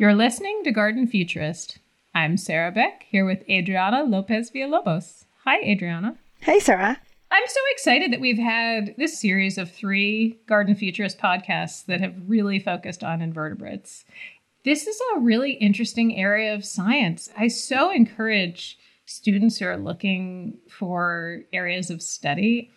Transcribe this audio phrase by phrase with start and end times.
[0.00, 1.76] You're listening to Garden Futurist.
[2.14, 5.26] I'm Sarah Beck here with Adriana Lopez Villalobos.
[5.44, 6.16] Hi, Adriana.
[6.40, 6.98] Hey, Sarah.
[7.30, 12.14] I'm so excited that we've had this series of three Garden Futurist podcasts that have
[12.26, 14.06] really focused on invertebrates.
[14.64, 17.28] This is a really interesting area of science.
[17.36, 22.70] I so encourage students who are looking for areas of study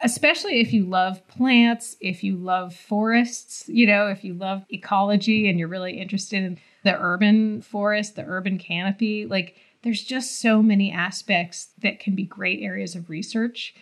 [0.00, 5.48] especially if you love plants, if you love forests, you know, if you love ecology
[5.48, 10.62] and you're really interested in the urban forest, the urban canopy, like there's just so
[10.62, 13.74] many aspects that can be great areas of research.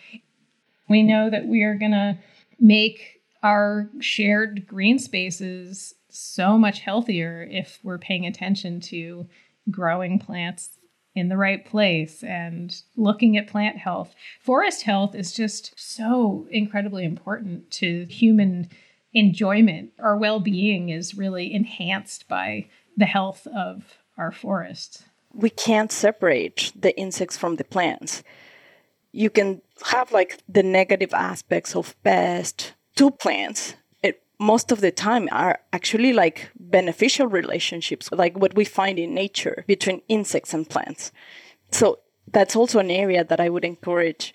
[0.89, 2.17] We know that we are going to
[2.59, 9.27] make our shared green spaces so much healthier if we're paying attention to
[9.69, 10.77] growing plants
[11.15, 14.13] in the right place and looking at plant health.
[14.39, 18.69] Forest health is just so incredibly important to human
[19.13, 19.91] enjoyment.
[19.99, 22.67] Our well being is really enhanced by
[22.97, 25.03] the health of our forests.
[25.33, 28.23] We can't separate the insects from the plants.
[29.11, 33.75] You can have like the negative aspects of pest to plants
[34.39, 39.63] most of the time are actually like beneficial relationships, like what we find in nature
[39.67, 41.11] between insects and plants.
[41.71, 41.99] So
[42.31, 44.33] that's also an area that I would encourage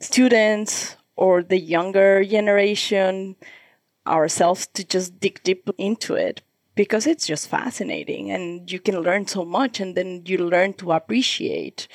[0.00, 3.36] students or the younger generation,
[4.06, 6.42] ourselves, to just dig deep into it
[6.74, 10.92] because it's just fascinating and you can learn so much and then you learn to
[10.92, 11.88] appreciate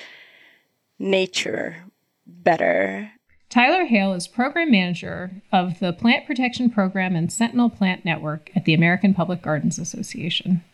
[0.99, 1.85] nature
[2.25, 3.11] better
[3.49, 8.65] Tyler Hale is program manager of the Plant Protection Program and Sentinel Plant Network at
[8.65, 10.65] the American Public Gardens Association.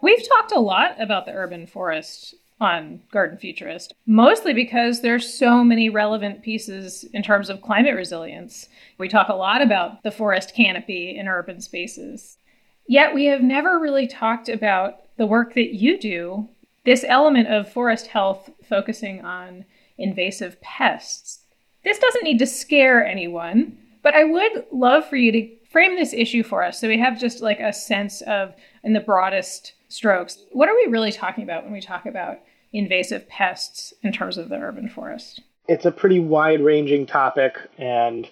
[0.00, 5.62] We've talked a lot about the urban forest on Garden Futurist, mostly because there's so
[5.62, 8.68] many relevant pieces in terms of climate resilience.
[8.98, 12.38] We talk a lot about the forest canopy in urban spaces.
[12.86, 16.48] Yet we have never really talked about the work that you do,
[16.84, 19.64] this element of forest health focusing on
[19.98, 21.40] invasive pests.
[21.84, 26.12] This doesn't need to scare anyone, but I would love for you to frame this
[26.12, 30.44] issue for us so we have just like a sense of, in the broadest strokes,
[30.52, 32.38] what are we really talking about when we talk about
[32.72, 35.40] invasive pests in terms of the urban forest?
[35.66, 38.26] It's a pretty wide ranging topic, and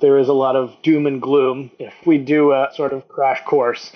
[0.00, 3.42] there is a lot of doom and gloom if we do a sort of crash
[3.44, 3.92] course.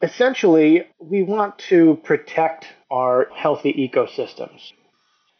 [0.00, 4.72] Essentially, we want to protect our healthy ecosystems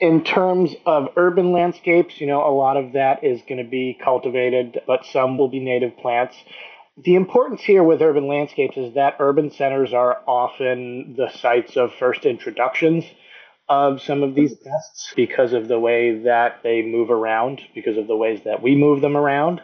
[0.01, 3.99] in terms of urban landscapes, you know, a lot of that is going to be
[4.03, 6.37] cultivated, but some will be native plants.
[7.05, 11.93] The importance here with urban landscapes is that urban centers are often the sites of
[11.95, 13.05] first introductions
[13.69, 18.07] of some of these pests because of the way that they move around, because of
[18.07, 19.61] the ways that we move them around.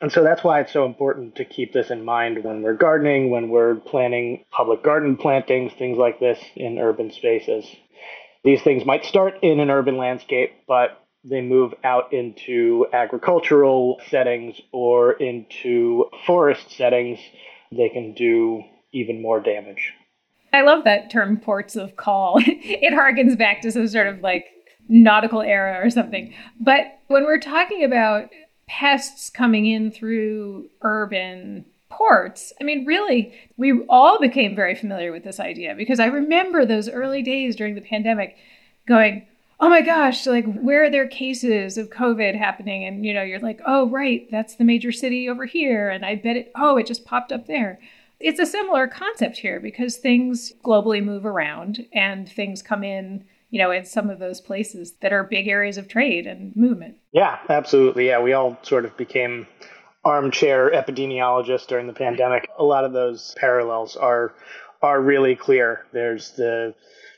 [0.00, 3.30] And so that's why it's so important to keep this in mind when we're gardening,
[3.30, 7.64] when we're planning public garden plantings, things like this in urban spaces.
[8.42, 14.60] These things might start in an urban landscape, but they move out into agricultural settings
[14.72, 17.18] or into forest settings,
[17.72, 18.62] they can do
[18.92, 19.92] even more damage.
[20.52, 22.40] I love that term ports of call.
[22.46, 24.46] it harkens back to some sort of like
[24.88, 26.32] nautical era or something.
[26.60, 28.28] But when we're talking about
[28.68, 35.24] pests coming in through urban ports, I mean, really, we all became very familiar with
[35.24, 38.36] this idea because I remember those early days during the pandemic
[38.86, 39.26] going,
[39.60, 42.84] oh my gosh, like where are there cases of COVID happening?
[42.84, 46.16] And you know, you're like, oh right, that's the major city over here, and I
[46.16, 46.52] bet it.
[46.54, 47.78] Oh, it just popped up there.
[48.20, 53.58] It's a similar concept here because things globally move around and things come in, you
[53.58, 56.96] know, in some of those places that are big areas of trade and movement.
[57.12, 58.06] Yeah, absolutely.
[58.06, 59.46] Yeah, we all sort of became
[60.04, 62.48] armchair epidemiologists during the pandemic.
[62.58, 64.34] A lot of those parallels are
[64.82, 65.86] are really clear.
[65.92, 66.74] There's the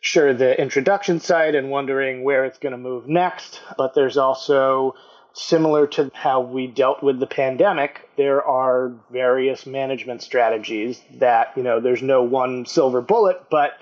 [0.07, 4.95] sure the introduction side and wondering where it's going to move next, but there's also
[5.33, 11.63] similar to how we dealt with the pandemic, there are various management strategies that, you
[11.63, 13.73] know, there's no one silver bullet, but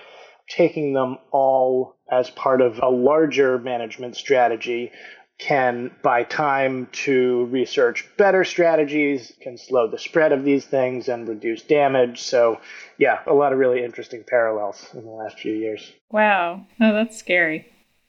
[0.49, 4.91] taking them all as part of a larger management strategy
[5.37, 11.27] can buy time to research better strategies, can slow the spread of these things and
[11.27, 12.21] reduce damage.
[12.21, 12.61] So,
[12.97, 15.91] yeah, a lot of really interesting parallels in the last few years.
[16.09, 16.65] Wow.
[16.79, 17.67] Oh, that's scary.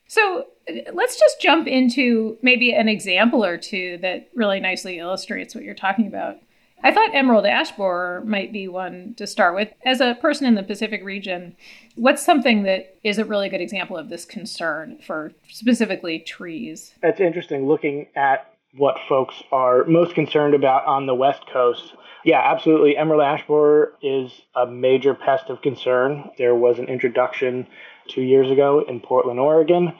[0.08, 0.46] So,
[0.92, 5.74] let's just jump into maybe an example or two that really nicely illustrates what you're
[5.74, 6.36] talking about.
[6.82, 9.72] I thought emerald ash borer might be one to start with.
[9.84, 11.56] As a person in the Pacific region,
[11.96, 16.94] what's something that is a really good example of this concern for specifically trees?
[17.02, 21.94] It's interesting looking at what folks are most concerned about on the West Coast.
[22.24, 22.96] Yeah, absolutely.
[22.96, 26.30] Emerald ash borer is a major pest of concern.
[26.38, 27.66] There was an introduction
[28.08, 29.92] two years ago in Portland, Oregon.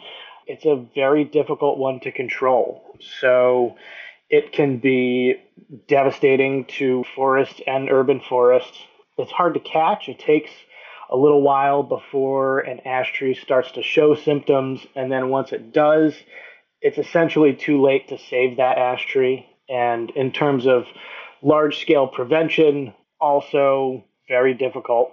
[0.46, 2.96] It's a very difficult one to control.
[3.20, 3.76] So
[4.28, 5.36] it can be
[5.88, 8.78] devastating to forests and urban forests.
[9.18, 10.08] It's hard to catch.
[10.08, 10.50] It takes
[11.10, 14.84] a little while before an ash tree starts to show symptoms.
[14.94, 16.14] And then once it does,
[16.80, 19.46] it's essentially too late to save that ash tree.
[19.68, 20.84] And in terms of
[21.42, 25.12] large scale prevention, also very difficult.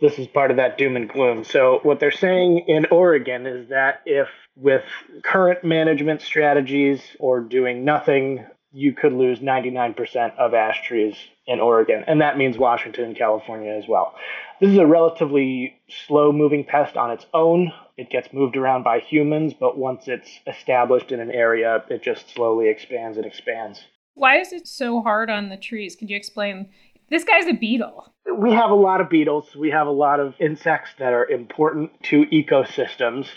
[0.00, 1.44] This is part of that doom and gloom.
[1.44, 4.84] So, what they're saying in Oregon is that if with
[5.22, 11.16] current management strategies or doing nothing, you could lose 99% of ash trees
[11.46, 12.04] in Oregon.
[12.06, 14.14] And that means Washington and California as well.
[14.60, 17.72] This is a relatively slow moving pest on its own.
[17.96, 22.28] It gets moved around by humans, but once it's established in an area, it just
[22.34, 23.82] slowly expands and expands.
[24.14, 25.94] Why is it so hard on the trees?
[25.94, 26.68] Could you explain?
[27.08, 28.12] This guy's a beetle.
[28.36, 29.54] We have a lot of beetles.
[29.54, 33.28] We have a lot of insects that are important to ecosystems.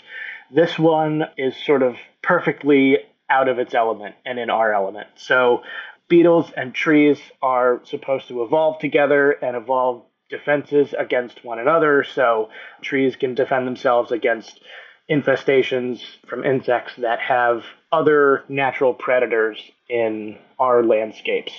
[0.52, 5.06] This one is sort of perfectly out of its element and in our element.
[5.14, 5.62] So
[6.08, 12.04] beetles and trees are supposed to evolve together and evolve defenses against one another.
[12.04, 12.48] So
[12.82, 14.60] trees can defend themselves against
[15.08, 21.52] infestations from insects that have other natural predators in our landscapes.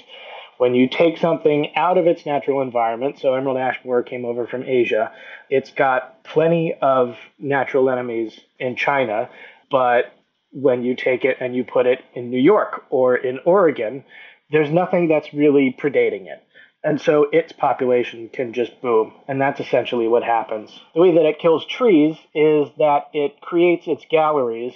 [0.61, 4.45] When you take something out of its natural environment, so emerald ash borer came over
[4.45, 5.11] from Asia,
[5.49, 9.27] it's got plenty of natural enemies in China,
[9.71, 10.13] but
[10.51, 14.03] when you take it and you put it in New York or in Oregon,
[14.51, 16.43] there's nothing that's really predating it.
[16.83, 19.13] And so its population can just boom.
[19.27, 20.79] And that's essentially what happens.
[20.93, 24.73] The way that it kills trees is that it creates its galleries,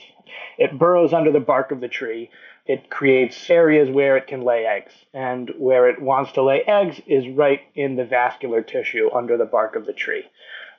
[0.58, 2.32] it burrows under the bark of the tree,
[2.66, 4.94] it creates areas where it can lay eggs.
[5.14, 9.46] And where it wants to lay eggs is right in the vascular tissue under the
[9.46, 10.26] bark of the tree.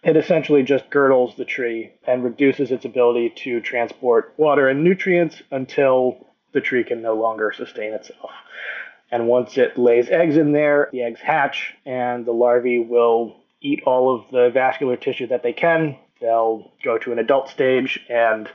[0.03, 5.43] It essentially just girdles the tree and reduces its ability to transport water and nutrients
[5.51, 8.31] until the tree can no longer sustain itself.
[9.11, 13.83] And once it lays eggs in there, the eggs hatch, and the larvae will eat
[13.87, 15.97] all of the vascular tissue that they can.
[16.21, 18.49] They'll go to an adult stage and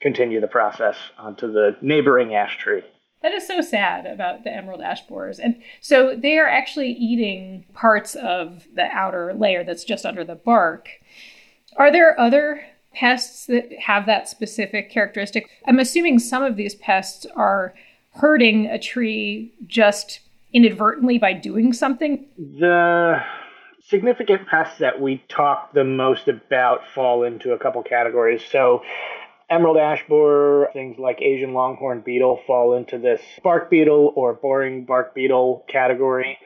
[0.00, 2.82] continue the process onto the neighboring ash tree.
[3.22, 5.38] That is so sad about the emerald ash borers.
[5.38, 10.34] And so they are actually eating parts of the outer layer that's just under the
[10.34, 10.88] bark.
[11.76, 12.64] Are there other
[12.94, 15.48] pests that have that specific characteristic?
[15.66, 17.74] I'm assuming some of these pests are
[18.14, 20.20] hurting a tree just
[20.52, 22.26] inadvertently by doing something?
[22.36, 23.22] The
[23.80, 28.42] significant pests that we talk the most about fall into a couple categories.
[28.50, 28.82] So,
[29.50, 34.84] emerald ash borer, things like Asian longhorn beetle fall into this bark beetle or boring
[34.84, 36.38] bark beetle category.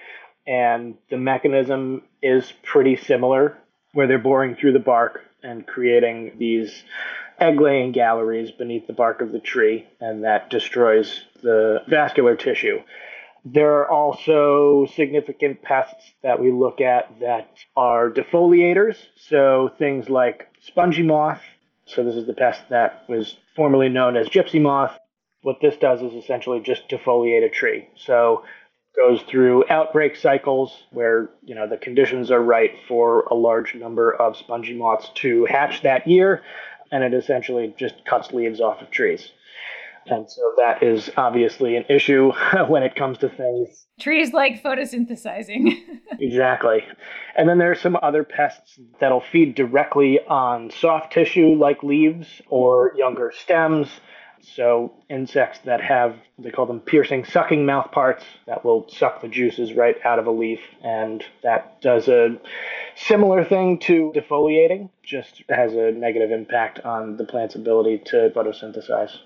[0.46, 3.56] And the mechanism is pretty similar,
[3.92, 6.82] where they're boring through the bark and creating these
[7.38, 12.80] egg laying galleries beneath the bark of the tree, and that destroys the vascular tissue.
[13.44, 20.48] There are also significant pests that we look at that are defoliators, so things like
[20.62, 21.42] spongy moth.
[21.86, 24.98] So, this is the pest that was formerly known as gypsy moth.
[25.42, 27.88] What this does is essentially just defoliate a tree.
[27.96, 28.44] So,
[28.96, 34.14] goes through outbreak cycles where you know the conditions are right for a large number
[34.14, 36.42] of spongy moths to hatch that year
[36.92, 39.32] and it essentially just cuts leaves off of trees.
[40.06, 42.32] And so that is obviously an issue
[42.68, 43.86] when it comes to things.
[44.00, 45.78] Trees like photosynthesizing.
[46.18, 46.84] exactly.
[47.36, 52.42] And then there are some other pests that'll feed directly on soft tissue like leaves
[52.48, 53.88] or younger stems.
[54.42, 59.28] So insects that have, they call them piercing sucking mouth parts that will suck the
[59.28, 60.60] juices right out of a leaf.
[60.82, 62.36] And that does a
[62.94, 69.16] similar thing to defoliating, just has a negative impact on the plant's ability to photosynthesize.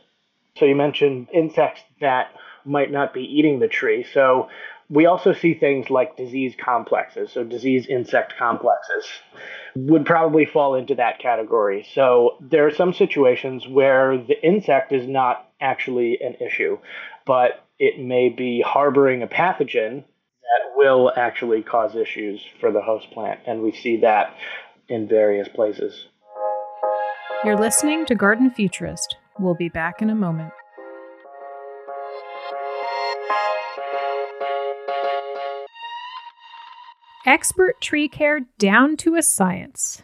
[0.59, 2.33] So you mentioned insects that
[2.65, 4.05] might not be eating the tree.
[4.13, 4.49] So
[4.91, 9.07] we also see things like disease complexes, so disease insect complexes
[9.77, 11.87] would probably fall into that category.
[11.95, 16.79] So there are some situations where the insect is not actually an issue,
[17.27, 23.11] but it may be harboring a pathogen that will actually cause issues for the host
[23.11, 24.35] plant, and we see that
[24.89, 26.07] in various places.
[27.45, 29.17] You're listening to Garden Futurist.
[29.39, 30.53] We'll be back in a moment.
[37.27, 40.03] Expert tree care down to a science.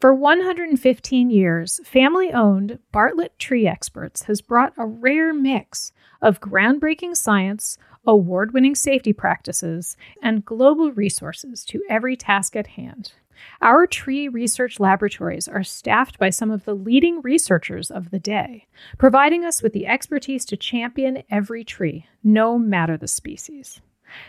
[0.00, 7.16] For 115 years, family owned Bartlett Tree Experts has brought a rare mix of groundbreaking
[7.16, 13.12] science award winning safety practices, and global resources to every task at hand.
[13.60, 18.66] Our tree research laboratories are staffed by some of the leading researchers of the day,
[18.98, 23.80] providing us with the expertise to champion every tree, no matter the species.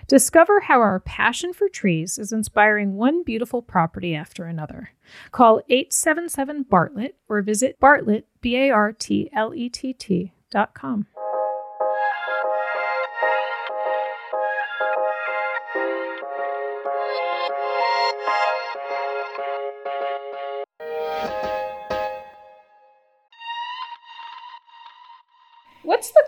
[0.07, 4.91] Discover how our passion for trees is inspiring one beautiful property after another.
[5.31, 10.73] Call 877 Bartlett or visit Bartlett, B A R T L E T T dot
[10.73, 11.07] com.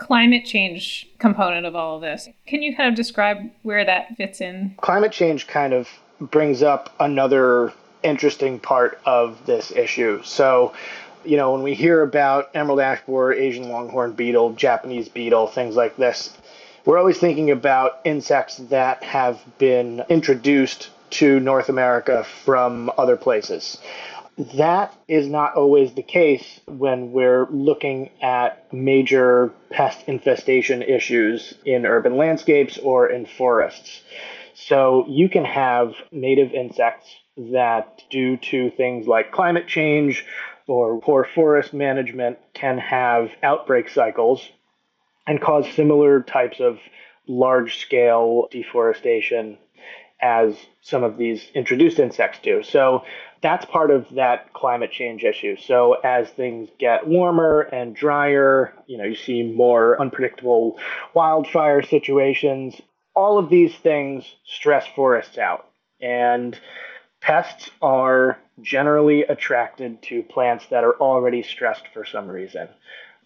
[0.09, 2.27] Climate change component of all of this?
[2.47, 4.73] Can you kind of describe where that fits in?
[4.81, 5.87] Climate change kind of
[6.19, 10.19] brings up another interesting part of this issue.
[10.23, 10.73] So,
[11.23, 15.75] you know, when we hear about emerald ash borer, Asian longhorn beetle, Japanese beetle, things
[15.75, 16.35] like this,
[16.85, 23.77] we're always thinking about insects that have been introduced to North America from other places.
[24.39, 31.85] That is not always the case when we're looking at major pest infestation issues in
[31.85, 34.01] urban landscapes or in forests.
[34.53, 40.25] So you can have native insects that, due to things like climate change
[40.67, 44.47] or poor forest management, can have outbreak cycles
[45.27, 46.79] and cause similar types of
[47.27, 49.57] large scale deforestation
[50.21, 52.61] as some of these introduced insects do.
[52.63, 53.03] So
[53.41, 55.55] that's part of that climate change issue.
[55.55, 60.77] So as things get warmer and drier, you know, you see more unpredictable
[61.13, 62.79] wildfire situations.
[63.15, 65.67] All of these things stress forests out.
[66.01, 66.59] And
[67.21, 72.67] pests are generally attracted to plants that are already stressed for some reason.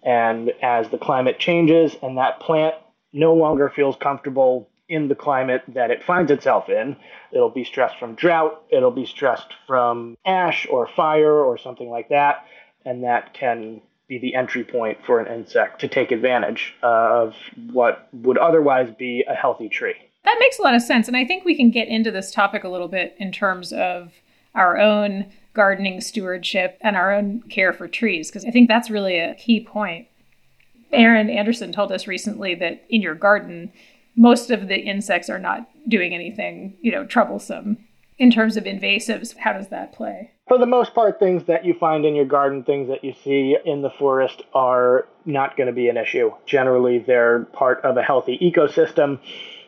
[0.04, 2.76] And as the climate changes and that plant
[3.14, 6.96] no longer feels comfortable in the climate that it finds itself in.
[7.32, 12.10] It'll be stressed from drought, it'll be stressed from ash or fire or something like
[12.10, 12.46] that,
[12.86, 17.34] and that can be the entry point for an insect to take advantage of
[17.72, 19.96] what would otherwise be a healthy tree.
[20.26, 21.08] That makes a lot of sense.
[21.08, 24.12] And I think we can get into this topic a little bit in terms of
[24.56, 29.20] our own gardening stewardship and our own care for trees, because I think that's really
[29.20, 30.08] a key point.
[30.92, 33.72] Aaron Anderson told us recently that in your garden,
[34.16, 37.78] most of the insects are not doing anything, you know, troublesome.
[38.20, 40.32] In terms of invasives, how does that play?
[40.48, 43.58] For the most part, things that you find in your garden, things that you see
[43.66, 46.32] in the forest are not going to be an issue.
[46.46, 49.20] Generally, they're part of a healthy ecosystem.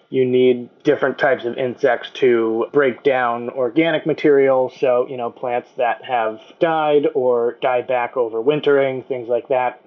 [0.10, 4.72] You need different types of insects to break down organic material.
[4.78, 9.82] So, you know, plants that have died or died back over wintering, things like that.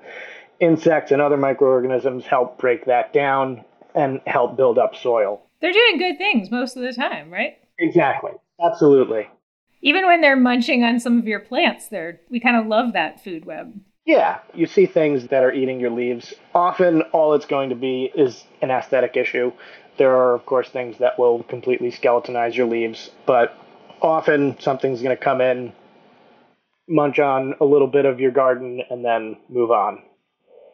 [0.59, 5.43] Insects and other microorganisms help break that down and help build up soil.
[5.61, 7.59] They're doing good things most of the time, right?
[7.79, 8.33] Exactly.
[8.61, 9.29] Absolutely.
[9.83, 13.23] Even when they're munching on some of your plants, they're we kind of love that
[13.23, 13.73] food web.
[14.05, 16.33] Yeah, you see things that are eating your leaves.
[16.55, 19.53] Often all it's going to be is an aesthetic issue.
[19.99, 23.57] There are of course things that will completely skeletonize your leaves, but
[24.01, 25.73] often something's going to come in,
[26.89, 30.03] munch on a little bit of your garden and then move on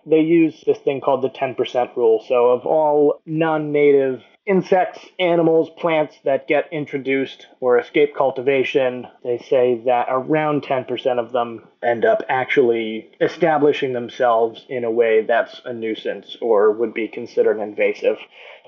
[0.07, 2.25] they use this thing called the 10% rule.
[2.27, 9.39] So, of all non native insects, animals, plants that get introduced or escape cultivation, they
[9.39, 15.63] say that around 10% of them end up actually establishing themselves in a way that's
[15.65, 18.19] a nuisance or would be considered invasive.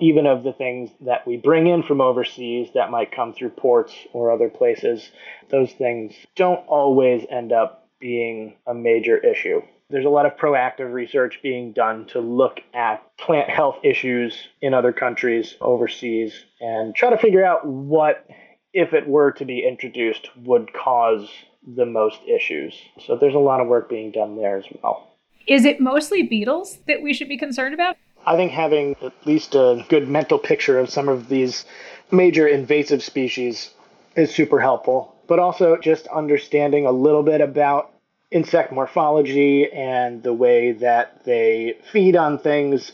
[0.00, 3.94] Even of the things that we bring in from overseas that might come through ports
[4.12, 5.10] or other places,
[5.50, 9.60] those things don't always end up being a major issue.
[9.88, 14.74] There's a lot of proactive research being done to look at plant health issues in
[14.74, 18.26] other countries overseas and try to figure out what,
[18.72, 21.28] if it were to be introduced, would cause
[21.64, 22.74] the most issues.
[23.06, 25.12] So there's a lot of work being done there as well.
[25.46, 27.96] Is it mostly beetles that we should be concerned about?
[28.26, 31.64] I think having at least a good mental picture of some of these
[32.10, 33.70] major invasive species
[34.16, 37.92] is super helpful, but also just understanding a little bit about
[38.30, 42.92] insect morphology and the way that they feed on things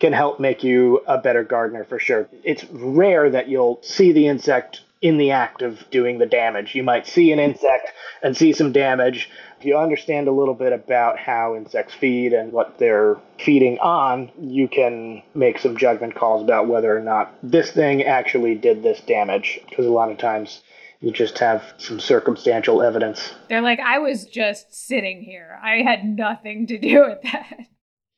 [0.00, 2.28] can help make you a better gardener for sure.
[2.42, 6.74] It's rare that you'll see the insect in the act of doing the damage.
[6.74, 9.30] You might see an insect and see some damage.
[9.58, 14.30] If you understand a little bit about how insects feed and what they're feeding on,
[14.40, 19.00] you can make some judgment calls about whether or not this thing actually did this
[19.00, 19.60] damage.
[19.68, 20.62] Because a lot of times
[21.04, 23.34] you just have some circumstantial evidence.
[23.50, 25.60] They're like, I was just sitting here.
[25.62, 27.58] I had nothing to do with that.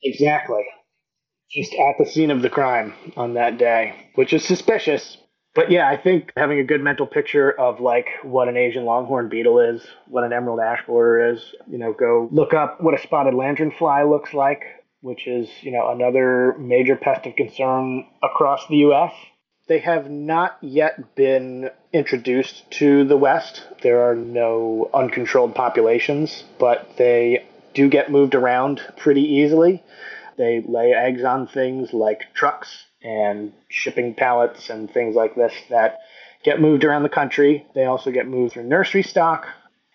[0.03, 0.63] Exactly.
[1.51, 5.17] just at the scene of the crime on that day, which is suspicious.
[5.53, 9.27] But yeah, I think having a good mental picture of like what an Asian longhorn
[9.27, 13.01] beetle is, what an emerald ash borer is, you know, go look up what a
[13.01, 14.61] spotted lanternfly looks like,
[15.01, 19.11] which is, you know, another major pest of concern across the US.
[19.67, 23.63] They have not yet been introduced to the West.
[23.81, 29.83] There are no uncontrolled populations, but they do get moved around pretty easily.
[30.37, 35.99] They lay eggs on things like trucks and shipping pallets and things like this that
[36.43, 37.65] get moved around the country.
[37.75, 39.47] They also get moved through nursery stock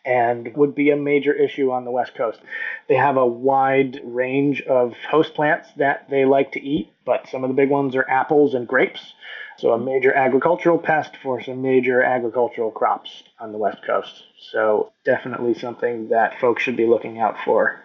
[0.04, 2.40] and would be a major issue on the West Coast.
[2.88, 7.42] They have a wide range of host plants that they like to eat, but some
[7.42, 9.14] of the big ones are apples and grapes.
[9.62, 14.24] So, a major agricultural pest for some major agricultural crops on the West Coast.
[14.50, 17.80] So, definitely something that folks should be looking out for.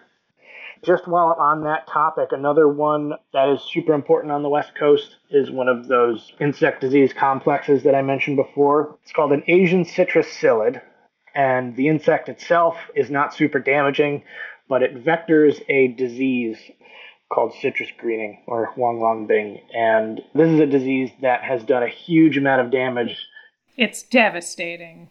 [0.84, 5.18] Just while on that topic, another one that is super important on the West Coast
[5.30, 8.98] is one of those insect disease complexes that I mentioned before.
[9.04, 10.82] It's called an Asian citrus psyllid,
[11.32, 14.24] and the insect itself is not super damaging,
[14.68, 16.58] but it vectors a disease
[17.30, 19.60] called citrus greening or Huang Long Bing.
[19.74, 23.16] And this is a disease that has done a huge amount of damage.
[23.76, 25.10] It's devastating.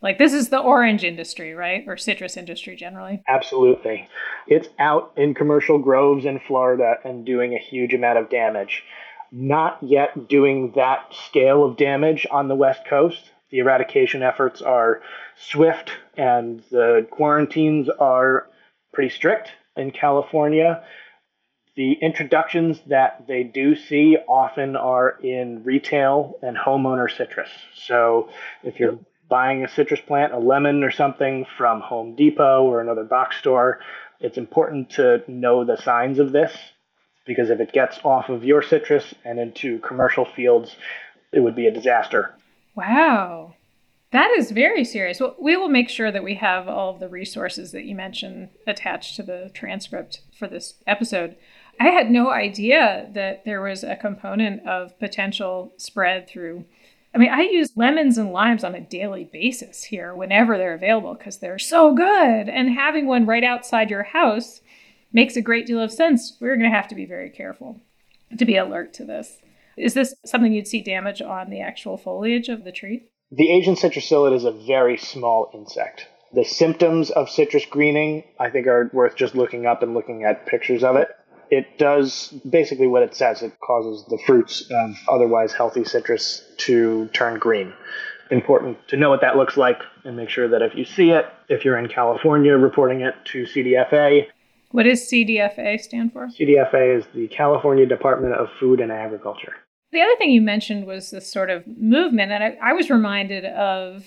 [0.00, 1.82] Like, this is the orange industry, right?
[1.86, 3.22] Or citrus industry generally.
[3.26, 4.06] Absolutely.
[4.46, 8.84] It's out in commercial groves in Florida and doing a huge amount of damage.
[9.32, 13.30] Not yet doing that scale of damage on the West Coast.
[13.50, 15.00] The eradication efforts are
[15.36, 18.46] swift and the quarantines are
[18.92, 20.84] pretty strict in California.
[21.76, 27.50] The introductions that they do see often are in retail and homeowner citrus.
[27.74, 28.28] So
[28.62, 33.02] if you're buying a citrus plant, a lemon or something from Home Depot or another
[33.02, 33.80] box store,
[34.20, 36.56] it's important to know the signs of this
[37.26, 40.76] because if it gets off of your citrus and into commercial fields,
[41.32, 42.34] it would be a disaster.
[42.76, 43.54] Wow.
[44.12, 45.18] That is very serious.
[45.18, 48.50] Well, we will make sure that we have all of the resources that you mentioned
[48.66, 51.34] attached to the transcript for this episode.
[51.80, 56.64] I had no idea that there was a component of potential spread through.
[57.14, 61.14] I mean, I use lemons and limes on a daily basis here whenever they're available
[61.14, 62.48] because they're so good.
[62.48, 64.60] And having one right outside your house
[65.12, 66.36] makes a great deal of sense.
[66.40, 67.80] We're going to have to be very careful
[68.36, 69.38] to be alert to this.
[69.76, 73.04] Is this something you'd see damage on the actual foliage of the tree?
[73.30, 76.08] The Asian citrus psyllid is a very small insect.
[76.32, 80.46] The symptoms of citrus greening, I think, are worth just looking up and looking at
[80.46, 81.08] pictures of it
[81.50, 83.42] it does basically what it says.
[83.42, 87.72] It causes the fruits of otherwise healthy citrus to turn green.
[88.30, 91.26] Important to know what that looks like and make sure that if you see it,
[91.48, 94.26] if you're in California, reporting it to CDFA.
[94.70, 96.28] What does CDFA stand for?
[96.28, 99.54] CDFA is the California Department of Food and Agriculture.
[99.92, 103.44] The other thing you mentioned was this sort of movement, and I, I was reminded
[103.44, 104.04] of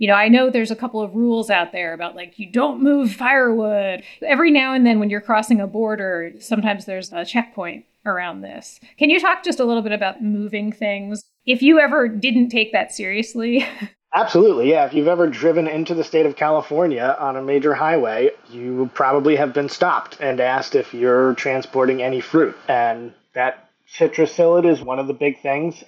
[0.00, 2.82] you know, I know there's a couple of rules out there about like you don't
[2.82, 4.02] move firewood.
[4.26, 8.80] Every now and then when you're crossing a border, sometimes there's a checkpoint around this.
[8.98, 11.22] Can you talk just a little bit about moving things?
[11.44, 13.64] If you ever didn't take that seriously,
[14.12, 14.86] Absolutely, yeah.
[14.86, 19.36] If you've ever driven into the state of California on a major highway, you probably
[19.36, 22.56] have been stopped and asked if you're transporting any fruit.
[22.66, 25.84] And that citrus psyllid is one of the big things.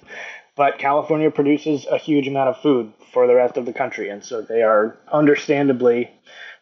[0.55, 4.23] But California produces a huge amount of food for the rest of the country, and
[4.23, 6.11] so they are understandably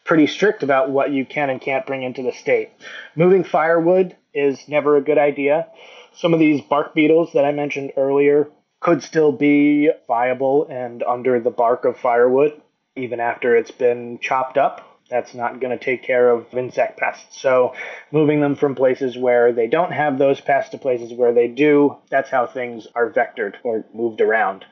[0.04, 2.70] pretty strict about what you can and can't bring into the state.
[3.14, 5.68] Moving firewood is never a good idea.
[6.14, 8.48] Some of these bark beetles that I mentioned earlier
[8.80, 12.60] could still be viable and under the bark of firewood
[12.96, 17.40] even after it's been chopped up that's not going to take care of insect pests.
[17.40, 17.74] So,
[18.10, 21.98] moving them from places where they don't have those pests to places where they do,
[22.10, 24.64] that's how things are vectored or moved around.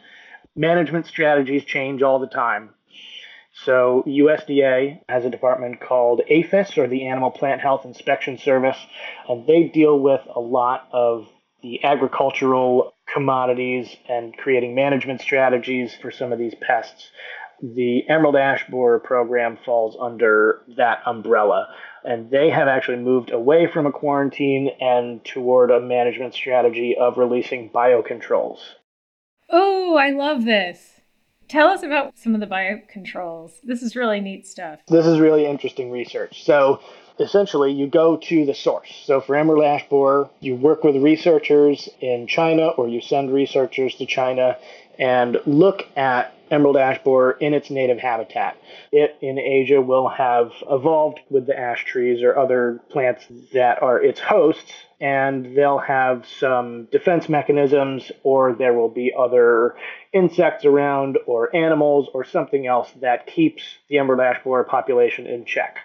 [0.56, 2.70] Management strategies change all the time.
[3.64, 8.78] So, USDA has a department called APHIS, or the Animal Plant Health Inspection Service,
[9.28, 11.28] and they deal with a lot of
[11.62, 17.10] the agricultural commodities and creating management strategies for some of these pests
[17.62, 21.68] the Emerald Ash Borer program falls under that umbrella.
[22.04, 27.18] And they have actually moved away from a quarantine and toward a management strategy of
[27.18, 28.60] releasing biocontrols.
[29.50, 31.00] Oh, I love this.
[31.48, 33.54] Tell us about some of the biocontrols.
[33.64, 34.80] This is really neat stuff.
[34.86, 36.44] This is really interesting research.
[36.44, 36.80] So,
[37.18, 39.02] essentially, you go to the source.
[39.04, 43.96] So, for Emerald Ash Borer, you work with researchers in China or you send researchers
[43.96, 44.56] to China
[44.96, 48.56] and look at emerald ash borer in its native habitat.
[48.92, 54.02] It in Asia will have evolved with the ash trees or other plants that are
[54.02, 59.76] its hosts, and they'll have some defense mechanisms, or there will be other
[60.12, 65.44] insects around, or animals, or something else that keeps the emerald ash borer population in
[65.44, 65.78] check.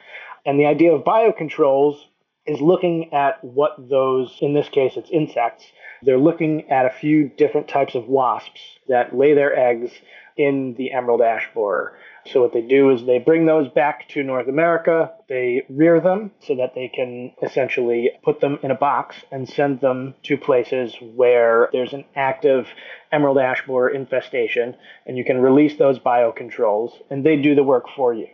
[0.45, 1.97] And the idea of biocontrols
[2.45, 5.65] is looking at what those, in this case, it's insects,
[6.03, 9.91] they're looking at a few different types of wasps that lay their eggs
[10.37, 11.97] in the emerald ash borer.
[12.31, 16.31] So what they do is they bring those back to North America, they rear them
[16.41, 20.95] so that they can essentially put them in a box and send them to places
[21.01, 22.67] where there's an active
[23.11, 27.85] emerald ash borer infestation and you can release those biocontrols and they do the work
[27.95, 28.27] for you.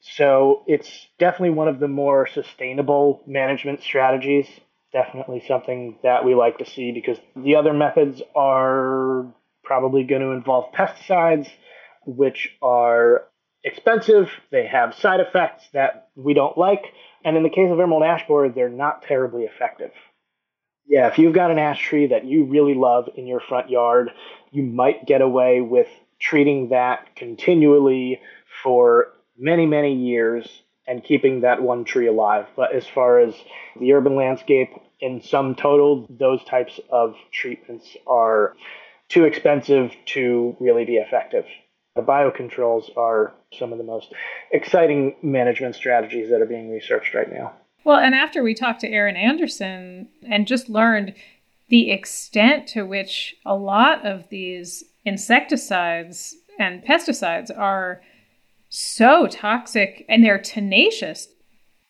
[0.00, 4.46] So it's definitely one of the more sustainable management strategies.
[4.92, 9.26] Definitely something that we like to see because the other methods are
[9.70, 11.48] probably going to involve pesticides,
[12.04, 13.22] which are
[13.62, 14.28] expensive.
[14.50, 16.86] They have side effects that we don't like.
[17.24, 19.92] And in the case of emerald ash borer, they're not terribly effective.
[20.88, 24.10] Yeah, if you've got an ash tree that you really love in your front yard,
[24.50, 25.86] you might get away with
[26.18, 28.20] treating that continually
[28.64, 30.48] for many, many years
[30.88, 32.46] and keeping that one tree alive.
[32.56, 33.36] But as far as
[33.78, 38.56] the urban landscape, in sum total, those types of treatments are
[39.10, 41.44] too expensive to really be effective.
[41.96, 44.14] The biocontrols are some of the most
[44.52, 47.52] exciting management strategies that are being researched right now.
[47.84, 51.14] Well, and after we talked to Aaron Anderson and just learned
[51.68, 58.02] the extent to which a lot of these insecticides and pesticides are
[58.68, 61.28] so toxic and they're tenacious.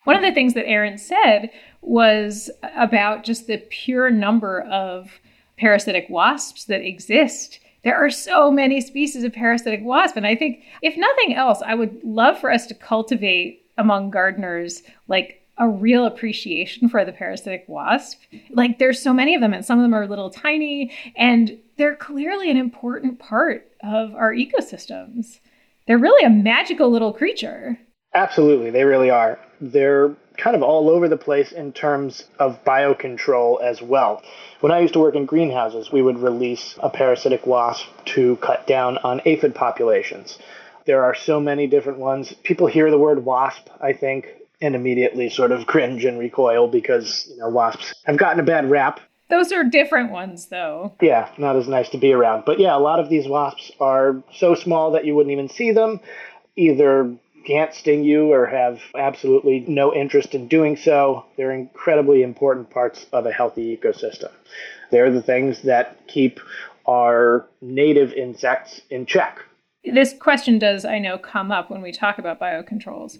[0.05, 5.19] One of the things that Aaron said was about just the pure number of
[5.61, 7.59] parasitic wasps that exist.
[7.83, 10.17] There are so many species of parasitic wasp.
[10.17, 14.83] And I think, if nothing else, I would love for us to cultivate among gardeners
[15.07, 18.19] like a real appreciation for the parasitic wasp.
[18.49, 21.95] Like, there's so many of them, and some of them are little tiny, and they're
[21.95, 25.39] clearly an important part of our ecosystems
[25.87, 27.77] they're really a magical little creature.
[28.13, 29.39] Absolutely, they really are.
[29.59, 34.21] They're kind of all over the place in terms of biocontrol as well.
[34.59, 38.67] When I used to work in greenhouses, we would release a parasitic wasp to cut
[38.67, 40.39] down on aphid populations.
[40.85, 42.33] There are so many different ones.
[42.43, 44.27] People hear the word wasp, I think,
[44.61, 48.69] and immediately sort of cringe and recoil because, you know, wasps have gotten a bad
[48.69, 48.99] rap
[49.31, 50.93] those are different ones, though.
[51.01, 52.43] Yeah, not as nice to be around.
[52.45, 55.71] But yeah, a lot of these wasps are so small that you wouldn't even see
[55.71, 56.01] them.
[56.57, 61.25] Either can't sting you or have absolutely no interest in doing so.
[61.37, 64.31] They're incredibly important parts of a healthy ecosystem.
[64.91, 66.39] They're the things that keep
[66.87, 69.39] our native insects in check.
[69.83, 73.17] This question does, I know, come up when we talk about biocontrols.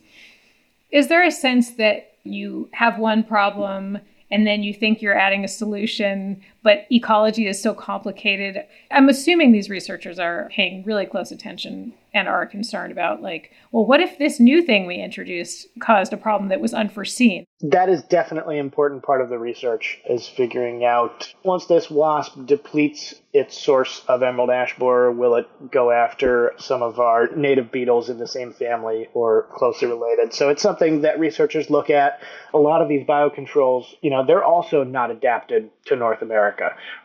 [0.92, 5.44] Is there a sense that you have one problem and then you think you're adding
[5.44, 8.58] a solution, but ecology is so complicated.
[8.92, 13.86] I'm assuming these researchers are paying really close attention and are concerned about, like, well,
[13.86, 17.46] what if this new thing we introduced caused a problem that was unforeseen?
[17.62, 22.46] That is definitely an important part of the research is figuring out once this wasp
[22.46, 27.72] depletes its source of emerald ash borer, will it go after some of our native
[27.72, 30.34] beetles in the same family or closely related?
[30.34, 32.20] So it's something that researchers look at.
[32.54, 36.51] A lot of these biocontrols, you know, they're also not adapted to North America,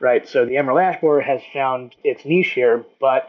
[0.00, 0.28] right?
[0.28, 3.28] So the emerald ash borer has found its niche here, but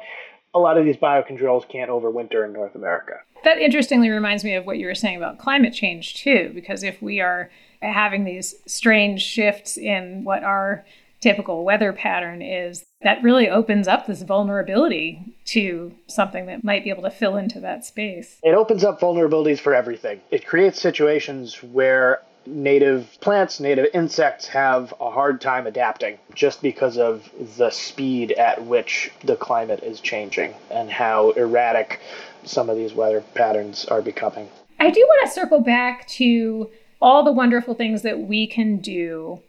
[0.54, 3.20] a lot of these biocontrols can't overwinter in North America.
[3.44, 7.02] That interestingly reminds me of what you were saying about climate change, too, because if
[7.02, 7.52] we are
[7.82, 10.86] having these strange shifts in what our
[11.22, 16.90] typical weather pattern is, that really opens up this vulnerability to something that might be
[16.90, 18.40] able to fill into that space.
[18.44, 20.22] It opens up vulnerabilities for everything.
[20.32, 26.98] It creates situations where native plants, native insects have a hard time adapting just because
[26.98, 32.00] of the speed at which the climate is changing and how erratic
[32.44, 34.48] some of these weather patterns are becoming.
[34.80, 36.70] I do want to circle back to
[37.02, 39.42] all the wonderful things that we can do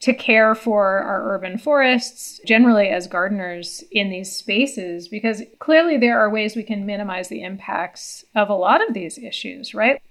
[0.00, 6.18] to care for our urban forests, generally as gardeners in these spaces, because clearly there
[6.18, 10.02] are ways we can minimize the impacts of a lot of these issues, right?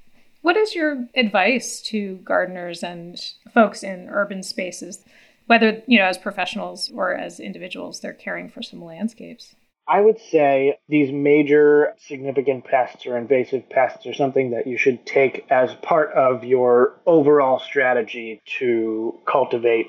[0.43, 3.17] What is your advice to gardeners and
[3.53, 5.01] folks in urban spaces,
[5.45, 9.55] whether, you know, as professionals or as individuals, they're caring for some landscapes?
[9.87, 15.05] I would say these major significant pests or invasive pests are something that you should
[15.05, 19.87] take as part of your overall strategy to cultivate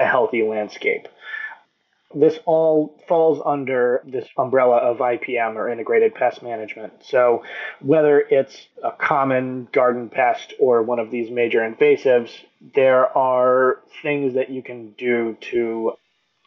[0.00, 1.06] a healthy landscape.
[2.14, 6.92] This all falls under this umbrella of IPM or integrated pest management.
[7.04, 7.44] So,
[7.80, 12.30] whether it's a common garden pest or one of these major invasives,
[12.74, 15.92] there are things that you can do to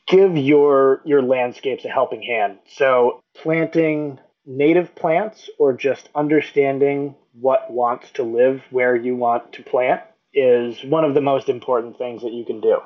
[0.07, 2.59] give your your landscapes a helping hand.
[2.67, 9.63] So, planting native plants or just understanding what wants to live where you want to
[9.63, 10.01] plant
[10.33, 12.79] is one of the most important things that you can do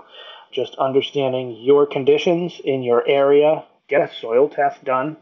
[0.52, 3.66] just understanding your conditions in your area.
[3.88, 5.18] Get a soil test done.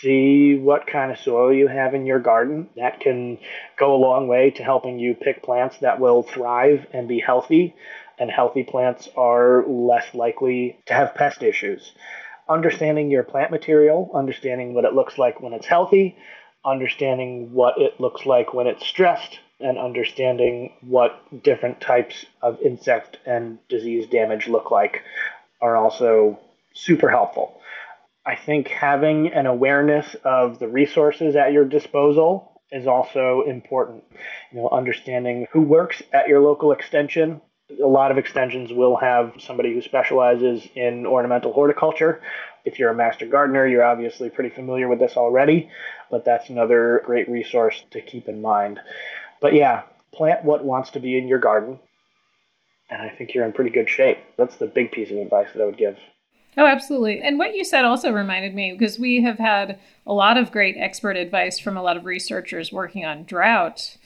[0.00, 2.68] See what kind of soil you have in your garden.
[2.76, 3.38] That can
[3.78, 7.74] go a long way to helping you pick plants that will thrive and be healthy.
[8.18, 11.92] And healthy plants are less likely to have pest issues.
[12.48, 16.16] Understanding your plant material, understanding what it looks like when it's healthy,
[16.64, 23.18] understanding what it looks like when it's stressed, and understanding what different types of insect
[23.26, 25.02] and disease damage look like
[25.60, 26.38] are also
[26.74, 27.60] super helpful.
[28.24, 34.04] I think having an awareness of the resources at your disposal is also important.
[34.52, 37.40] You know, understanding who works at your local extension.
[37.82, 42.20] A lot of extensions will have somebody who specializes in ornamental horticulture.
[42.64, 45.70] If you're a master gardener, you're obviously pretty familiar with this already,
[46.10, 48.78] but that's another great resource to keep in mind.
[49.42, 49.82] But yeah,
[50.14, 51.78] plant what wants to be in your garden,
[52.88, 54.18] and I think you're in pretty good shape.
[54.38, 55.98] That's the big piece of advice that I would give.
[56.56, 57.20] Oh, absolutely.
[57.20, 60.76] And what you said also reminded me because we have had a lot of great
[60.78, 63.96] expert advice from a lot of researchers working on drought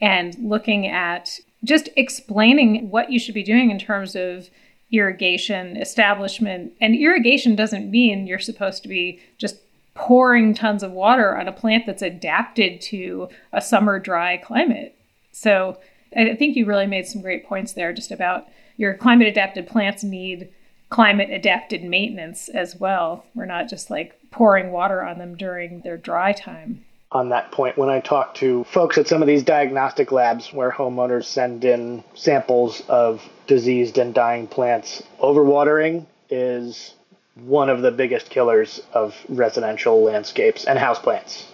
[0.00, 4.48] and looking at just explaining what you should be doing in terms of
[4.90, 6.72] irrigation establishment.
[6.80, 9.56] And irrigation doesn't mean you're supposed to be just
[10.00, 14.96] pouring tons of water on a plant that's adapted to a summer dry climate.
[15.30, 15.78] So
[16.16, 18.46] I think you really made some great points there just about
[18.78, 20.48] your climate adapted plants need
[20.88, 23.26] climate adapted maintenance as well.
[23.34, 26.82] We're not just like pouring water on them during their dry time.
[27.12, 30.70] On that point, when I talk to folks at some of these diagnostic labs where
[30.70, 36.94] homeowners send in samples of diseased and dying plants, overwatering is
[37.36, 41.44] one of the biggest killers of residential landscapes and houseplants.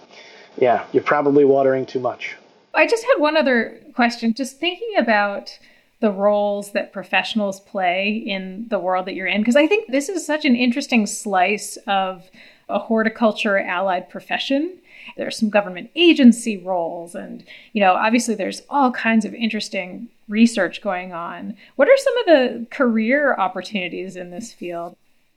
[0.58, 2.36] Yeah, you're probably watering too much.
[2.74, 4.34] I just had one other question.
[4.34, 5.58] Just thinking about
[6.00, 10.08] the roles that professionals play in the world that you're in, because I think this
[10.08, 12.30] is such an interesting slice of
[12.68, 14.78] a horticulture allied profession.
[15.16, 20.82] There's some government agency roles, and you know, obviously, there's all kinds of interesting research
[20.82, 21.56] going on.
[21.76, 24.96] What are some of the career opportunities in this field?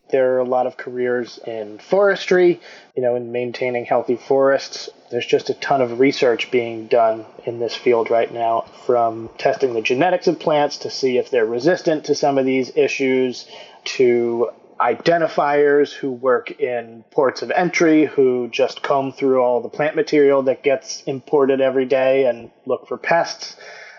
[0.10, 2.60] There are a lot of careers in forestry,
[2.96, 4.90] you know, in maintaining healthy forests.
[5.12, 9.74] There's just a ton of research being done in this field right now, from testing
[9.74, 13.46] the genetics of plants to see if they're resistant to some of these issues,
[13.84, 19.96] to identifiers who work in ports of entry who just comb through all the plant
[19.96, 23.58] material that gets imported every day and look for pests.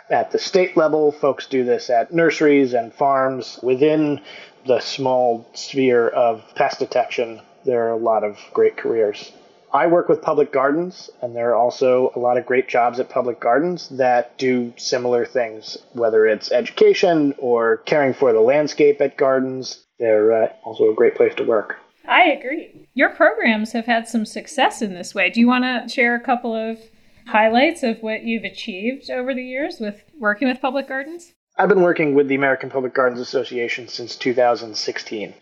[0.08, 4.20] At the state level, folks do this at nurseries and farms within
[4.66, 9.32] the small sphere of pest detection, there are a lot of great careers.
[9.72, 13.08] I work with public gardens, and there are also a lot of great jobs at
[13.08, 19.16] public gardens that do similar things, whether it's education or caring for the landscape at
[19.16, 19.84] gardens.
[20.00, 21.76] They're uh, also a great place to work.
[22.08, 22.88] I agree.
[22.94, 25.30] Your programs have had some success in this way.
[25.30, 26.78] Do you want to share a couple of
[27.26, 31.34] highlights of what you've achieved over the years with working with public gardens?
[31.60, 35.34] I've been working with the American Public Gardens Association since 2016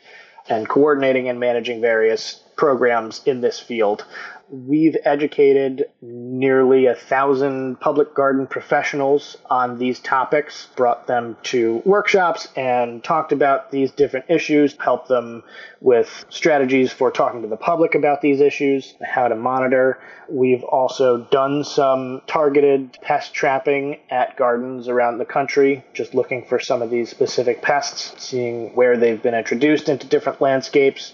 [0.48, 4.04] and coordinating and managing various programs in this field
[4.50, 12.48] we've educated nearly a thousand public garden professionals on these topics, brought them to workshops
[12.56, 15.42] and talked about these different issues, helped them
[15.80, 20.00] with strategies for talking to the public about these issues, how to monitor.
[20.28, 26.58] We've also done some targeted pest trapping at gardens around the country, just looking for
[26.58, 31.12] some of these specific pests, seeing where they've been introduced into different landscapes.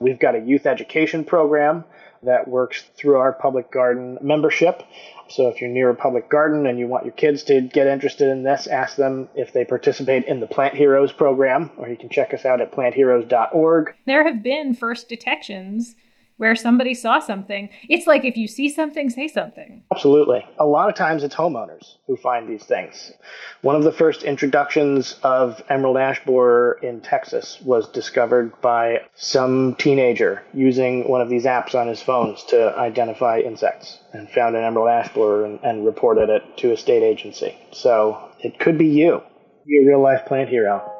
[0.00, 1.84] We've got a youth education program
[2.24, 4.82] that works through our public garden membership.
[5.28, 8.28] So if you're near a public garden and you want your kids to get interested
[8.28, 12.10] in this, ask them if they participate in the Plant Heroes program, or you can
[12.10, 13.94] check us out at plantheroes.org.
[14.06, 15.96] There have been first detections
[16.36, 17.68] where somebody saw something.
[17.88, 19.82] It's like if you see something, say something.
[19.92, 20.44] Absolutely.
[20.58, 23.12] A lot of times it's homeowners who find these things.
[23.62, 29.74] One of the first introductions of emerald ash borer in Texas was discovered by some
[29.76, 34.64] teenager using one of these apps on his phones to identify insects and found an
[34.64, 37.56] emerald ash borer and, and reported it to a state agency.
[37.72, 39.22] So it could be you.
[39.66, 40.93] A real life plant hero.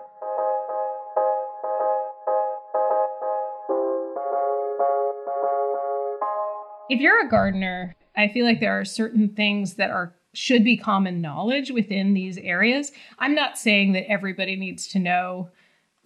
[6.91, 10.77] If you're a gardener, I feel like there are certain things that are should be
[10.77, 12.91] common knowledge within these areas.
[13.19, 15.51] I'm not saying that everybody needs to know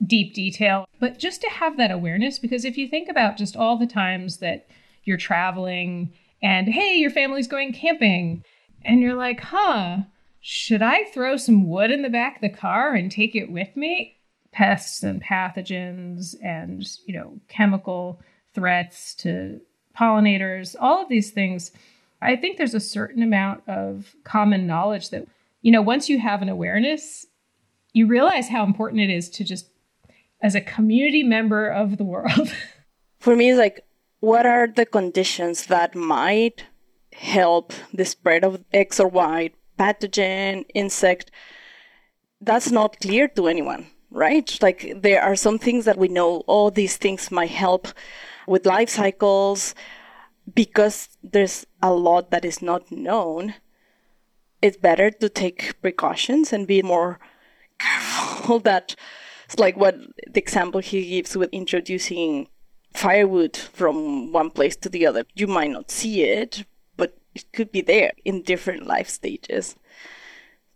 [0.05, 3.77] deep detail, but just to have that awareness because if you think about just all
[3.77, 4.69] the times that
[5.05, 6.13] you're traveling
[6.43, 8.45] and hey, your family's going camping
[8.85, 10.03] and you're like, "Huh,
[10.41, 13.77] should I throw some wood in the back of the car and take it with
[13.77, 14.19] me?"
[14.53, 18.21] Pests and pathogens and, you know, chemical
[18.55, 19.61] threats to
[19.99, 21.73] pollinators, all of these things.
[22.21, 25.27] I think there's a certain amount of common knowledge that,
[25.63, 27.27] you know, once you have an awareness,
[27.93, 29.71] you realize how important it is to just,
[30.43, 32.53] as a community member of the world.
[33.19, 33.85] For me, it's like,
[34.21, 36.65] what are the conditions that might
[37.13, 41.31] help the spread of X or Y pathogen, insect?
[42.41, 44.57] That's not clear to anyone, right?
[44.61, 47.89] Like, there are some things that we know, all these things might help
[48.49, 49.75] with life cycles,
[50.55, 53.55] because there's a lot that is not known,
[54.63, 57.19] it's better to take precautions and be more
[57.79, 58.97] careful that
[59.45, 59.97] it's like what
[60.31, 62.49] the example he gives with introducing
[62.93, 65.25] firewood from one place to the other.
[65.35, 66.65] You might not see it,
[66.97, 69.77] but it could be there in different life stages.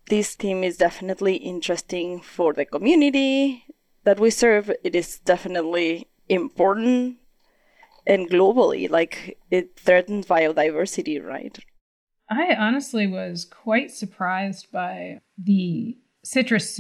[0.09, 3.65] This theme is definitely interesting for the community
[4.05, 4.71] that we serve.
[4.83, 7.19] It is definitely important
[8.07, 11.59] and globally like it threatens biodiversity right?
[12.31, 16.79] I honestly was quite surprised by the citrus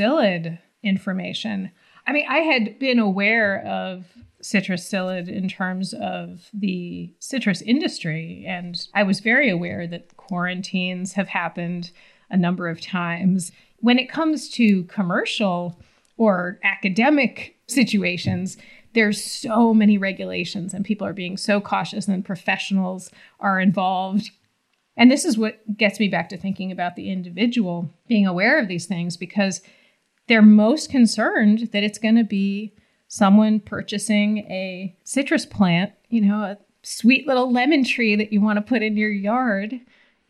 [0.82, 1.70] information.
[2.06, 4.06] I mean i had been aware of
[4.40, 11.28] citrus in terms of the citrus industry and i was very aware that quarantines have
[11.28, 11.92] happened
[12.32, 13.52] a number of times.
[13.78, 15.78] When it comes to commercial
[16.16, 18.56] or academic situations
[18.94, 24.30] there's so many regulations and people are being so cautious and professionals are involved.
[24.96, 28.68] And this is what gets me back to thinking about the individual being aware of
[28.68, 29.62] these things because
[30.28, 32.74] they're most concerned that it's going to be
[33.08, 38.56] someone purchasing a citrus plant, you know, a sweet little lemon tree that you want
[38.56, 39.80] to put in your yard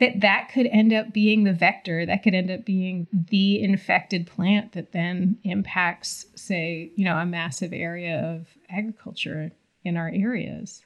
[0.03, 4.27] that that could end up being the vector that could end up being the infected
[4.27, 9.53] plant that then impacts say you know a massive area of agriculture
[9.85, 10.85] in our areas.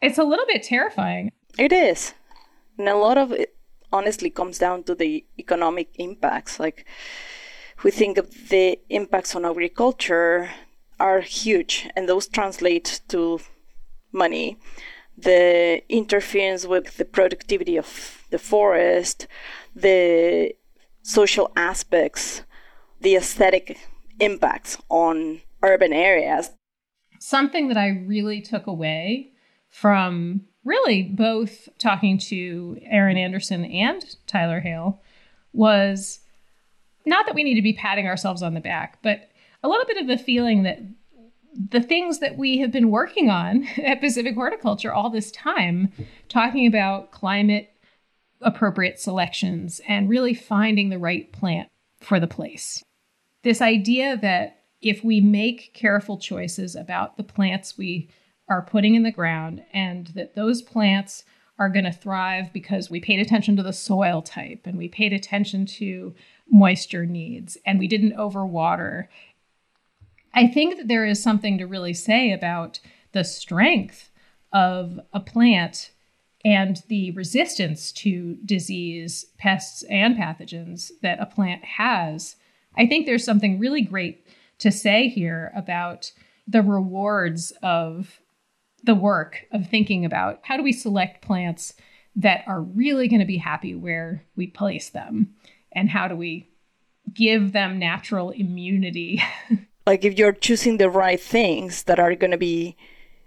[0.00, 1.30] It's a little bit terrifying.
[1.58, 2.14] It is.
[2.78, 3.54] And a lot of it
[3.92, 6.58] honestly comes down to the economic impacts.
[6.58, 6.86] Like
[7.84, 10.50] we think of the impacts on agriculture
[10.98, 13.40] are huge and those translate to
[14.10, 14.56] money
[15.18, 19.26] the interference with the productivity of the forest,
[19.74, 20.54] the
[21.02, 22.42] social aspects,
[23.00, 23.78] the aesthetic
[24.20, 26.50] impacts on urban areas.
[27.18, 29.32] Something that I really took away
[29.68, 35.00] from really both talking to Aaron Anderson and Tyler Hale
[35.52, 36.20] was
[37.04, 39.30] not that we need to be patting ourselves on the back, but
[39.62, 40.78] a little bit of the feeling that
[41.54, 45.92] the things that we have been working on at Pacific Horticulture all this time,
[46.28, 47.70] talking about climate
[48.40, 51.68] appropriate selections and really finding the right plant
[52.00, 52.82] for the place.
[53.42, 58.08] This idea that if we make careful choices about the plants we
[58.48, 61.24] are putting in the ground and that those plants
[61.58, 65.12] are going to thrive because we paid attention to the soil type and we paid
[65.12, 66.14] attention to
[66.48, 69.08] moisture needs and we didn't overwater
[70.34, 72.80] I think that there is something to really say about
[73.12, 74.10] the strength
[74.52, 75.90] of a plant
[76.44, 82.36] and the resistance to disease, pests, and pathogens that a plant has.
[82.76, 84.26] I think there's something really great
[84.58, 86.12] to say here about
[86.46, 88.20] the rewards of
[88.84, 91.74] the work of thinking about how do we select plants
[92.16, 95.34] that are really going to be happy where we place them
[95.72, 96.48] and how do we
[97.12, 99.22] give them natural immunity
[99.88, 102.76] like if you're choosing the right things that are going to be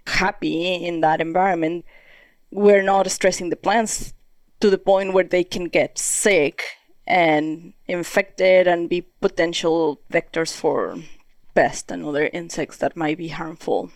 [0.06, 1.84] happy in that environment
[2.52, 4.14] we're not stressing the plants
[4.60, 6.62] to the point where they can get sick
[7.06, 10.96] and infected and be potential vectors for
[11.54, 13.90] pests and other insects that might be harmful.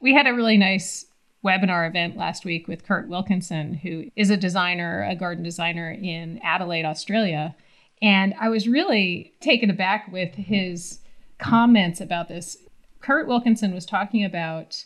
[0.00, 1.06] We had a really nice
[1.44, 6.38] webinar event last week with Kurt Wilkinson, who is a designer, a garden designer in
[6.42, 7.56] Adelaide, Australia.
[8.00, 11.00] And I was really taken aback with his
[11.44, 12.56] comments about this.
[13.00, 14.84] Kurt Wilkinson was talking about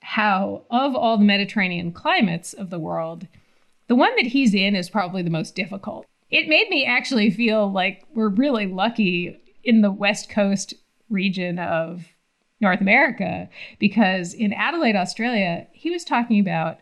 [0.00, 3.26] how, of all the Mediterranean climates of the world,
[3.86, 6.06] the one that he's in is probably the most difficult.
[6.30, 10.74] It made me actually feel like we're really lucky in the West Coast
[11.08, 12.06] region of
[12.60, 16.78] North America because in Adelaide, Australia, he was talking about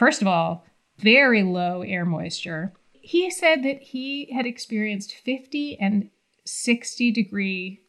[0.00, 0.64] First of all,
[0.96, 2.72] very low air moisture.
[3.02, 6.08] He said that he had experienced 50 and
[6.46, 7.82] 60 degree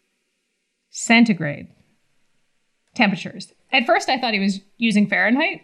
[0.91, 1.67] centigrade
[2.93, 3.53] temperatures.
[3.71, 5.61] At first, I thought he was using Fahrenheit.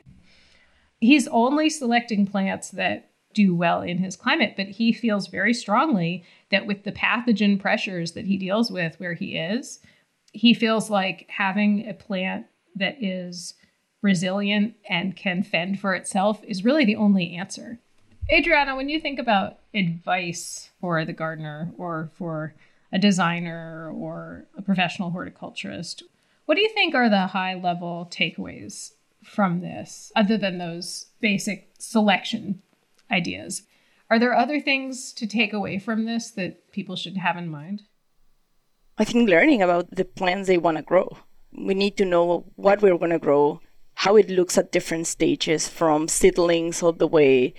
[0.99, 6.23] He's only selecting plants that do well in his climate, but he feels very strongly
[6.49, 9.79] that with the pathogen pressures that he deals with where he is,
[10.31, 13.53] he feels like having a plant that is
[14.01, 17.79] resilient and can fend for itself is really the only answer.
[18.31, 22.53] Adriana, when you think about advice for the gardener or for
[22.91, 26.03] a designer or a professional horticulturist,
[26.45, 28.91] what do you think are the high level takeaways
[29.23, 32.61] from this, other than those basic selection
[33.11, 33.63] ideas?
[34.09, 37.83] Are there other things to take away from this that people should have in mind?
[38.97, 41.17] I think learning about the plants they want to grow.
[41.51, 43.61] We need to know what we're going to grow,
[43.95, 47.53] how it looks at different stages from seedlings all the way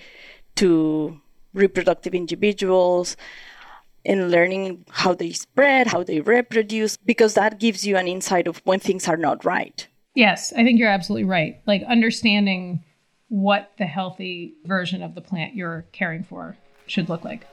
[0.55, 1.21] to
[1.53, 3.15] reproductive individuals
[4.05, 8.61] and learning how they spread, how they reproduce, because that gives you an insight of
[8.65, 9.87] when things are not right.
[10.15, 11.61] Yes, I think you're absolutely right.
[11.65, 12.83] Like understanding
[13.27, 17.45] what the healthy version of the plant you're caring for should look like.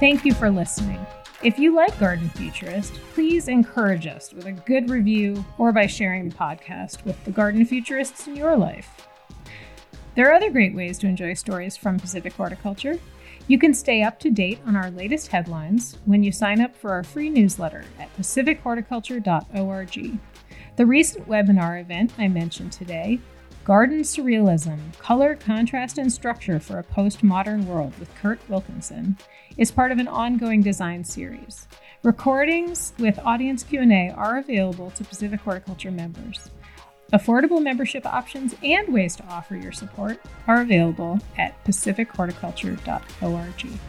[0.00, 1.04] Thank you for listening.
[1.42, 6.28] If you like Garden Futurist, please encourage us with a good review or by sharing
[6.28, 9.09] the podcast with the garden futurists in your life.
[10.16, 12.98] There are other great ways to enjoy stories from Pacific Horticulture.
[13.46, 16.90] You can stay up to date on our latest headlines when you sign up for
[16.90, 20.18] our free newsletter at pacifichorticulture.org.
[20.76, 23.20] The recent webinar event I mentioned today,
[23.62, 29.16] Garden Surrealism Color, Contrast, and Structure for a Postmodern World with Kurt Wilkinson,
[29.56, 31.68] is part of an ongoing design series.
[32.02, 36.50] Recordings with audience Q&A are available to Pacific Horticulture members.
[37.12, 43.80] Affordable membership options and ways to offer your support are available at pacifichorticulture.org.